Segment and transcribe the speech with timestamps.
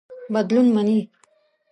[0.33, 0.99] بدلون مني.